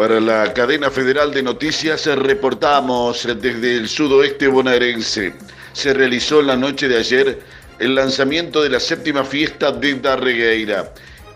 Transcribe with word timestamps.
Para 0.00 0.18
la 0.18 0.50
cadena 0.54 0.90
federal 0.90 1.30
de 1.30 1.42
noticias 1.42 2.06
reportamos 2.06 3.28
desde 3.38 3.76
el 3.76 3.86
sudoeste 3.86 4.48
bonaerense. 4.48 5.34
Se 5.74 5.92
realizó 5.92 6.40
en 6.40 6.46
la 6.46 6.56
noche 6.56 6.88
de 6.88 6.96
ayer 6.96 7.38
el 7.78 7.96
lanzamiento 7.96 8.62
de 8.62 8.70
la 8.70 8.80
séptima 8.80 9.26
fiesta 9.26 9.70
de 9.70 9.96
Darregueira. 9.96 10.90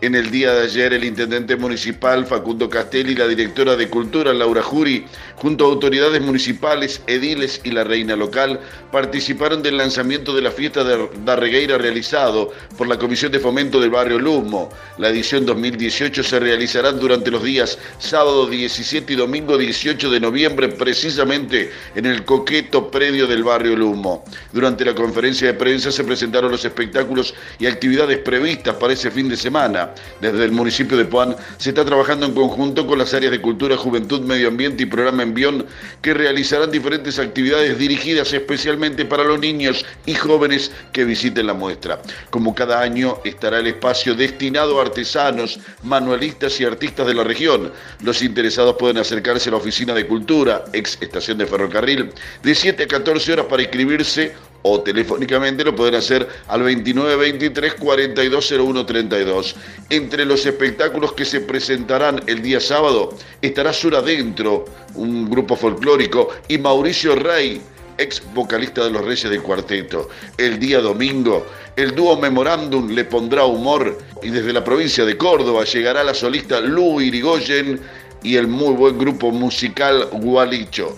En 0.05 0.15
el 0.15 0.31
día 0.31 0.53
de 0.53 0.65
ayer, 0.65 0.93
el 0.93 1.03
intendente 1.03 1.57
municipal 1.57 2.27
Facundo 2.27 2.69
Castelli 2.69 3.13
y 3.13 3.17
la 3.17 3.27
directora 3.27 3.75
de 3.75 3.89
Cultura 3.89 4.35
Laura 4.35 4.63
Juri, 4.63 5.07
junto 5.37 5.65
a 5.65 5.69
autoridades 5.69 6.21
municipales, 6.21 7.01
ediles 7.07 7.63
y 7.65 7.71
la 7.71 7.85
reina 7.85 8.15
local, 8.15 8.61
participaron 8.93 9.63
del 9.63 9.79
lanzamiento 9.79 10.35
de 10.35 10.43
la 10.43 10.51
fiesta 10.51 10.85
de 10.85 11.09
Darregueira 11.25 11.79
realizado 11.79 12.53
por 12.77 12.87
la 12.87 12.99
Comisión 12.99 13.33
de 13.33 13.41
Fomento 13.41 13.81
del 13.81 13.89
Barrio 13.89 14.19
Lumo. 14.19 14.69
La 14.99 15.09
edición 15.09 15.47
2018 15.47 16.23
se 16.23 16.39
realizará 16.39 16.93
durante 16.93 17.31
los 17.31 17.43
días 17.43 17.79
sábado 17.97 18.47
17 18.47 19.11
y 19.11 19.17
domingo 19.17 19.57
18 19.57 20.11
de 20.11 20.21
noviembre, 20.21 20.69
precisamente 20.69 21.71
en 21.95 22.05
el 22.05 22.27
coqueto 22.27 22.91
predio 22.91 23.27
del 23.27 23.43
Barrio 23.43 23.75
Lumo. 23.75 24.23
Durante 24.53 24.85
la 24.85 24.95
conferencia 24.95 25.47
de 25.47 25.55
prensa 25.55 25.91
se 25.91 26.05
presentaron 26.05 26.51
los 26.51 26.67
espectáculos 26.67 27.35
y 27.59 27.65
actividades 27.65 28.19
previstas 28.19 28.75
para 28.75 28.93
ese 28.93 29.11
fin 29.11 29.31
de 29.31 29.39
semana. 29.39 29.94
Desde 30.21 30.45
el 30.45 30.53
municipio 30.53 30.97
de 30.97 31.05
Puan 31.05 31.37
se 31.59 31.71
está 31.71 31.85
trabajando 31.85 32.27
en 32.27 32.35
conjunto 32.35 32.87
con 32.87 32.99
las 32.99 33.15
áreas 33.15 33.33
de 33.33 33.41
Cultura, 33.41 33.77
Juventud, 33.77 34.21
Medio 34.23 34.49
Ambiente 34.49 34.83
y 34.83 34.87
Programa 34.87 35.23
Envión 35.23 35.67
que 36.03 36.15
realizarán 36.15 36.71
diferentes 36.71 37.19
actividades 37.19 37.79
dirigidas 37.79 38.33
especialmente 38.33 39.05
para 39.05 39.25
los 39.25 39.39
niños 39.39 39.85
y 40.07 40.15
jóvenes 40.15 40.73
que 40.93 41.05
visiten 41.05 41.47
la 41.47 41.55
muestra. 41.55 42.01
Como 42.31 42.55
cada 42.55 42.81
año 42.81 43.19
estará 43.25 43.59
el 43.59 43.67
espacio 43.67 44.15
destinado 44.15 44.79
a 44.79 44.83
artesanos, 44.83 45.59
manualistas 45.83 46.61
y 46.61 46.65
artistas 46.65 47.07
de 47.07 47.15
la 47.15 47.25
región. 47.25 47.73
Los 48.03 48.23
interesados 48.23 48.77
pueden 48.79 48.99
acercarse 48.99 49.49
a 49.49 49.53
la 49.53 49.59
Oficina 49.59 49.95
de 49.95 50.07
Cultura, 50.07 50.65
ex 50.73 50.99
estación 51.01 51.39
de 51.39 51.47
ferrocarril, 51.47 52.11
de 52.43 52.55
7 52.55 52.85
a 52.85 52.89
14 52.89 53.33
horas 53.33 53.47
para 53.47 53.63
inscribirse 53.63 54.35
o 54.67 54.81
telefónicamente 54.81 55.63
lo 55.63 55.77
pueden 55.77 55.95
hacer 55.95 56.27
al 56.49 56.61
2923 56.61 57.75
420132. 57.75 59.57
Entre 59.91 60.25
los 60.25 60.47
espectáculos 60.47 61.13
que 61.13 61.27
se 61.27 61.41
presentarán 61.41 62.23
el 62.27 62.41
día 62.41 62.61
sábado 62.61 63.11
estará 63.43 63.75
Sur 63.75 63.95
Adentro, 63.95 64.65
un 64.95 65.29
grupo 65.31 65.55
folclórico, 65.55 66.31
y 66.49 66.57
Mauricio 66.57 67.15
Rey, 67.15 67.61
ex 67.99 68.23
vocalista 68.33 68.85
de 68.85 68.91
los 68.91 69.05
Reyes 69.05 69.29
del 69.29 69.43
Cuarteto. 69.43 70.09
El 70.39 70.59
día 70.59 70.81
domingo, 70.81 71.45
el 71.77 71.95
dúo 71.95 72.17
Memorándum 72.17 72.89
le 72.89 73.05
pondrá 73.05 73.45
humor 73.45 73.99
y 74.23 74.31
desde 74.31 74.55
la 74.55 74.65
provincia 74.65 75.05
de 75.05 75.19
Córdoba 75.19 75.65
llegará 75.65 76.03
la 76.03 76.15
solista 76.15 76.61
Lu 76.61 77.03
Irigoyen 77.03 77.81
y 78.23 78.37
el 78.37 78.49
muy 78.49 78.75
buen 78.75 78.99
grupo 78.99 79.31
musical 79.31 80.09
Gualicho. 80.11 80.97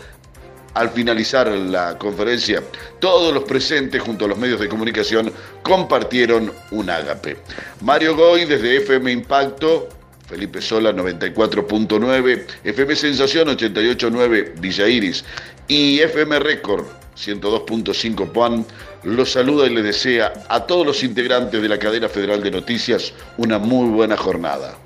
Al 0.77 0.91
finalizar 0.91 1.49
la 1.49 1.97
conferencia, 1.97 2.63
todos 2.99 3.33
los 3.33 3.45
presentes 3.45 4.03
junto 4.03 4.27
a 4.27 4.29
los 4.29 4.37
medios 4.37 4.61
de 4.61 4.69
comunicación 4.69 5.33
compartieron 5.63 6.53
un 6.71 6.91
ágape. 6.91 7.39
Mario 7.81 8.15
Goy 8.15 8.45
desde 8.45 8.77
FM 8.77 9.11
Impacto, 9.11 9.89
Felipe 10.29 10.61
Sola 10.61 10.93
94.9, 10.93 12.45
FM 12.65 12.95
Sensación 12.95 13.49
88.9 13.49 14.61
Villa 14.61 14.87
Iris 14.87 15.25
y 15.67 16.01
FM 16.01 16.41
Récord 16.41 16.85
102.5 17.17 18.31
Puan 18.33 18.67
los 19.03 19.33
saluda 19.33 19.67
y 19.67 19.71
le 19.71 19.83
desea 19.83 20.31
a 20.51 20.67
todos 20.67 20.87
los 20.87 21.03
integrantes 21.03 21.63
de 21.63 21.69
la 21.71 21.79
cadena 21.79 22.11
federal 22.11 22.43
de 22.43 22.51
noticias 22.51 23.15
una 23.39 23.59
muy 23.59 23.89
buena 23.89 24.19
jornada. 24.19 24.77